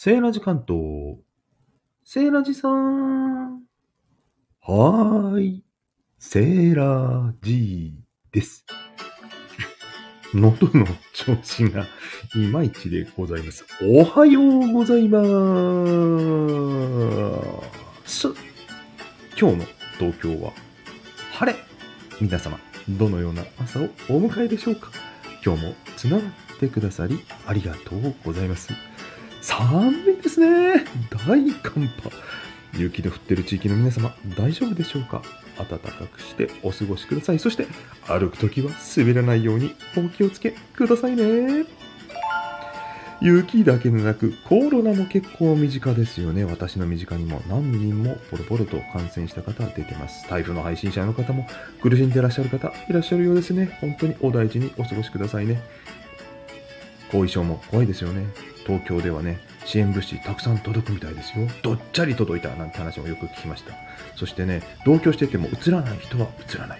[0.00, 1.18] セーラジ関東。
[2.04, 3.62] セーラジさん。
[4.60, 5.64] はーい。
[6.20, 8.64] セーラジーです。
[10.32, 11.84] 喉の調子が
[12.36, 13.64] いまいちでございます。
[13.82, 16.02] おはようございまー
[18.06, 18.28] す。
[19.36, 19.64] 今日の
[19.98, 20.52] 東京は
[21.32, 21.58] 晴れ。
[22.20, 24.92] 皆様、どのような朝をお迎えでしょうか
[25.44, 27.18] 今日もつながってくださり
[27.48, 28.72] ありがとうございます。
[29.48, 30.84] 寒いですね。
[31.26, 32.10] 大寒波。
[32.74, 35.22] 雪の降ってる地域の皆様、大丈夫でしょうか？
[35.56, 37.38] 暖かくしてお過ごしください。
[37.38, 37.66] そして、
[38.06, 41.64] 歩くときは滑らないようにお気をつけくださいね。
[43.22, 46.44] 雪だけでなく、コロナも結構身近ですよね。
[46.44, 50.28] 私の身近にも何人もポロポロと感染した方出てます。
[50.28, 51.48] 台風の配信者の方も
[51.80, 53.78] 苦しんでいらっしゃる方いらっしゃるようですね。
[53.80, 55.62] 本当にお大事にお過ごしくださいね。
[57.10, 58.26] 後遺症も怖いですよね。
[58.68, 61.48] 東京ではね、支援物資たくさん届くみたいですよ。
[61.62, 63.72] どっちゃり届いたなんて話もよく聞きました。
[64.14, 66.78] そしてね、同居してても映らない人は映らない。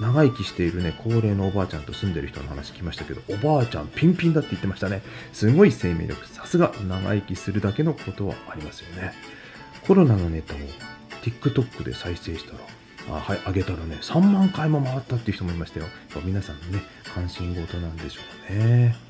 [0.00, 5.02] 長生きしているね、高齢のおばあちゃんと住んでる人の話聞きましたけど、おばあちゃんピンピンだって言ってましたね。
[5.34, 6.26] すごい生命力。
[6.26, 9.12] さすが長生きするだけのことはありますよね。
[9.86, 10.56] コロナのネタを
[11.22, 15.84] TikTok で再生したら、あはい、上げたらね、3万回も回ったっていう人もいましたよ。
[15.84, 16.82] やっぱ皆さんのね、
[17.14, 19.09] 関心事なんでしょうね。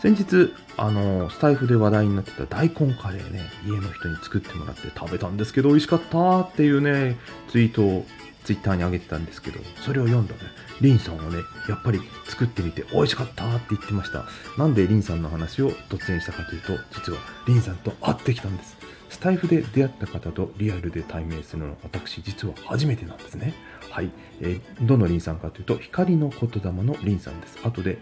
[0.00, 7.16] 先日、あの、スタイフで話題になってた大根カレーね、家の人に作ってもらって食べたんですけど、美味しかったっていうね、
[7.48, 8.06] ツイートを
[8.44, 10.40] ツイッターに上げてたんですけど、それを読んだね、
[10.80, 11.38] リンさんはね、
[11.68, 14.26] やっぱり作ってみて美味しかったって言ってました。
[14.58, 18.76] なんでリンさんの話を突然したかというと、実はリンさんと会ってきたんです。
[19.08, 23.54] スタイフで出会った方とリアルで対面するのは私実は初めてなんですね。
[23.90, 24.10] はい。
[24.40, 27.58] えーどのリンさんかというと、光の言霊のリンさんです。
[27.64, 27.98] 後で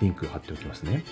[0.00, 1.04] リンク貼っておきますね。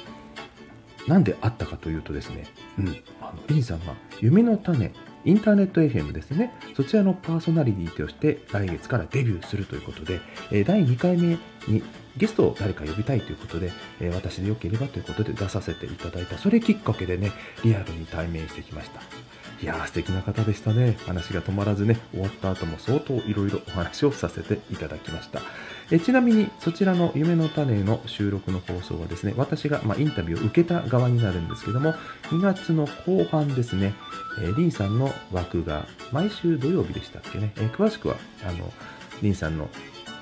[1.07, 2.47] なんで会ったかというとですね、
[2.79, 2.89] うん、
[3.21, 4.93] あのリンさんが夢の種、
[5.25, 11.39] インターネット FM ですね、そちらのパーソナリティとして来月からデビューするということで、え第2回目
[11.69, 11.83] に
[12.17, 17.33] ゲストを誰か呼びたいということで、え私でよければということで出させていただいた、それきっかけでね、
[17.63, 19.01] リアルに対面してきました。
[19.63, 20.99] いやー素敵な方でしたね。
[21.07, 25.41] 話が止まらずね、終わった後も相当いろいろお話をさせていただきました。
[25.91, 31.95] えちなみにそちらの夢の種の収録の放送はですね、私が、まあ、インタビューを受けた側になるんですけども、
[32.25, 33.95] 2月の後半ですね、
[34.41, 38.71] えーリンさんの枠が毎週土曜日でしたっけね、えー詳しくはあの
[39.23, 39.71] リンさんの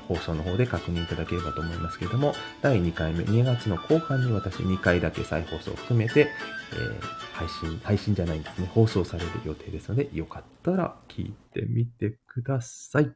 [0.08, 6.28] 放送の方で確認いただければと思いますけれども、第2回目、2月の後半に私2回だけ再放送を含めて、
[6.72, 13.12] えー配信、配信じゃないんですね、放送される予定ですので、よかったら聞いてみてください。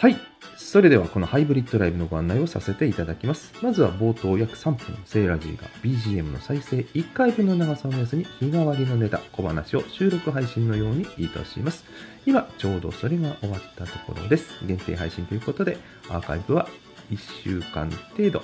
[0.00, 0.31] はい。
[0.62, 3.52] それではこのハイブリッドライブのご案内をさせていただきます。
[3.62, 11.84] まずは冒頭約3分、セーラジーが BGM の再生1回分の長さを目安に日替わりのネタ、小話を収録配信のようにいたします。
[12.24, 14.64] 今、ちょうどそれが終わったところです。
[14.64, 15.76] 限定配信ということで、
[16.08, 16.66] アーカイブは
[17.10, 18.42] 1週間程度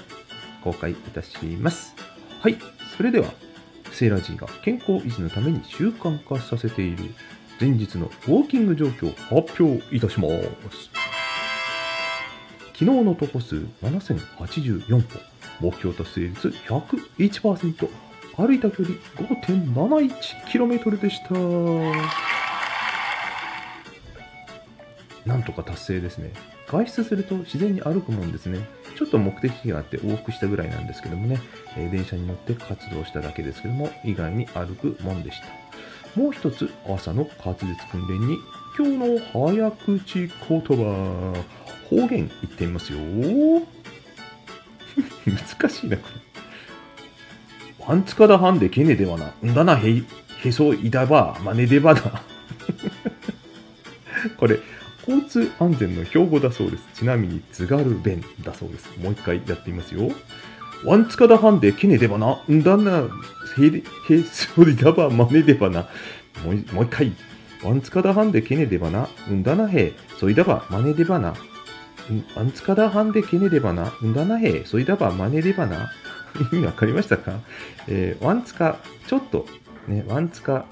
[0.62, 1.94] 公開いたします。
[2.40, 2.58] はい。
[2.94, 3.32] それでは、
[3.92, 7.14] セーラジーが健康維持のために習慣化させている
[7.58, 10.28] 前日のウォーキング状況を発表いたしま
[10.70, 11.17] す。
[12.78, 15.02] 昨日の徒歩数7084歩、
[15.60, 17.88] 目標達成率101%、
[18.36, 21.34] 歩いた距離 5.71km でした。
[25.28, 26.30] なんとか達成ですね。
[26.68, 28.60] 外出すると自然に歩くもんですね。
[28.96, 31.40] ちょっと目的があって往復したぐらいなんですけどもね、
[31.76, 35.46] え電車に乗って活動しただけですけども、意外に歩くもんでした。
[36.14, 38.36] もう一つ、朝の滑舌訓練に、
[38.78, 41.44] 今日の早口言葉、
[41.90, 42.98] 方言言ってみますよ。
[45.26, 47.86] 難しいな、これ。
[47.86, 49.32] ワンツカダハンでケネではな。
[49.44, 50.04] んだな、へい、
[50.44, 52.22] へそいだば、まねでばだ。
[54.36, 54.58] これ、
[55.06, 56.84] 交通安全の標語だそうです。
[56.94, 58.90] ちなみに津軽弁だそうです。
[58.98, 60.10] もう一回やってみますよ。
[60.84, 62.42] ワンツカダハンでケネでばな。
[62.50, 63.08] んだな、
[63.58, 65.88] へ、へそいだば、まねでばな。
[66.44, 67.12] もうもう一回。
[67.64, 69.08] ワンツカダハンでケネでばな。
[69.30, 71.34] んだなへ、そいだば、まねでばな。
[72.14, 73.92] んワンツカダハンでケネでばな。
[74.04, 75.90] んだなへ、そいだば、まねでばな。
[76.52, 77.40] 意味わかりましたか？
[77.88, 79.46] えーワンツカ、ちょっと、
[79.86, 80.66] ね、ワンツカ、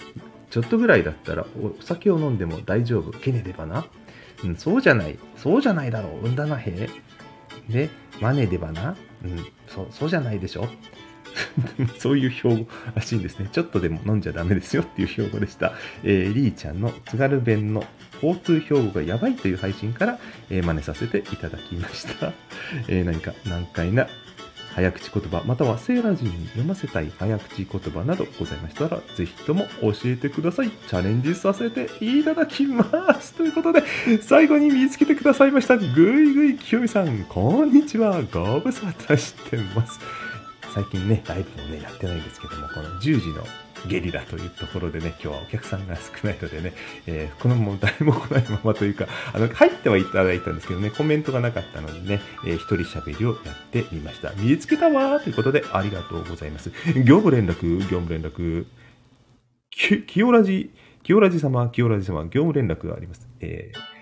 [0.50, 3.10] ちょっとぐらいだったらお酒を飲んでも大丈夫。
[3.18, 3.86] ケネでばな。
[4.44, 5.18] うん、そうじゃない。
[5.36, 6.26] そうじゃないだろう。
[6.26, 6.88] うんだなへ。
[7.68, 7.90] で、
[8.20, 8.96] マネでばな。
[9.24, 10.68] うん、そう、そうじゃないでしょ。
[11.98, 13.48] そういう標語らしいんですね。
[13.52, 15.72] ちょっとでも飲んじゃダメですよっていう標語でした。
[16.02, 17.84] えー、りーちゃんの津軽弁の
[18.22, 20.18] 交通標語がやばいという配信から、
[20.50, 22.32] えー真似させていただきました。
[22.88, 24.08] えー何か難解な
[24.76, 30.70] 早口言葉、またはセーラージに読ませたい早口言葉などございましたら、ぜひとも教えてください。
[30.70, 33.32] チャレンジさせていただきます。
[33.32, 33.82] ということで、
[34.20, 38.20] 最後に見つけてくださいました、ぐいぐいきよみさん、こんにちは。
[38.30, 39.98] ご無沙汰してます。
[40.74, 43.46] 最近ね、ライブもね、やってないんですけども、この10時の
[43.88, 46.73] ゲリラというところでね、今日はお客さんが少ないのでね、
[47.06, 54.32] えー、このまま誰も来ないままというか、あの、入ってはいただいたんですけどね、コメントがなかったのでね、えー、一人喋りをやってみました。
[54.32, 56.70] 見つけたわーということで、ありがとうございます。
[57.05, 58.67] 業務連絡、業務連絡、
[59.70, 60.70] き、清ラジ、
[61.02, 63.28] 清ラジ様、清ラジ様、業務連絡があります。
[63.40, 63.95] えー、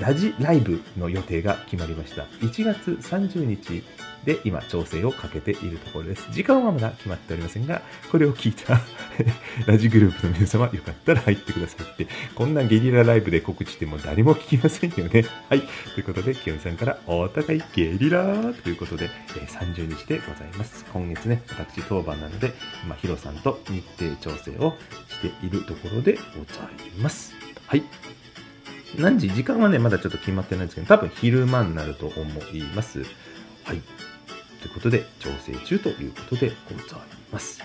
[0.00, 2.22] ラジライブの予定が決まりました。
[2.40, 3.84] 1月30日
[4.24, 6.26] で今調整をかけているところです。
[6.32, 8.80] 時間はまだ決まっておりませんが、これを聞いた
[9.66, 15.24] ラジグループの皆様、よかったら入ってくださいって、こんなゲリラライブで告知しても誰も聞きませんよね。
[15.48, 15.62] はい。
[15.94, 20.84] ということで、清美さんからお互いゲリラということで、え30日でございます。
[20.92, 22.52] 今月ね、私当番なので、
[22.84, 24.76] 今、ヒロさんと日程調整を
[25.08, 27.34] しているところでございます。
[27.66, 27.82] はい。
[28.98, 29.30] 何時？
[29.32, 32.22] 時間はね、まだちょっと決まってないんですけど、多分昼間になると思
[32.52, 33.04] います。
[33.64, 33.82] はい。
[34.60, 37.00] ということで、調整中ということでござい
[37.32, 37.62] ます。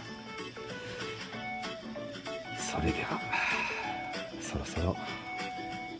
[2.57, 3.19] それでは、
[4.41, 4.95] そろそろ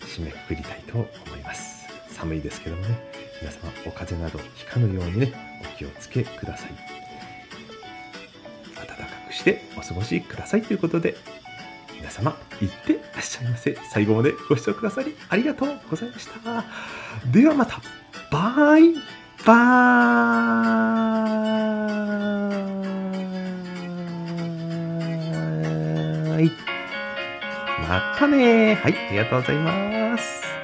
[0.01, 1.86] 締めくくりたいと思います。
[2.10, 2.98] 寒いですけどもね、
[3.42, 6.69] 皆様お風邪などひかぬようにね、お気をつけください。
[8.75, 8.95] 暖か
[9.27, 11.16] くしてお過ごしくださいということで、
[11.97, 13.77] 皆様、いってらっしゃいませ。
[13.92, 16.63] 最後までご視聴くださりありがとうございました。
[17.31, 17.81] ではまた、
[18.31, 18.94] バイ
[19.45, 26.51] バーイ
[27.88, 30.55] またねはい、ありがとうございます。